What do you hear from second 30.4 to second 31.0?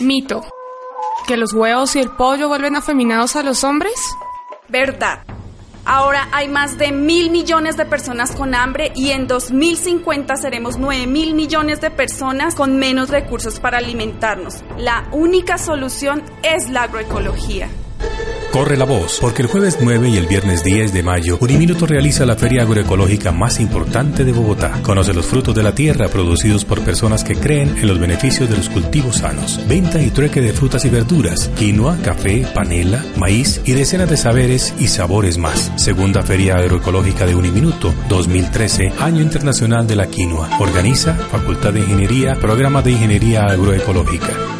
de frutas y